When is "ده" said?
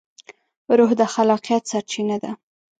2.23-2.31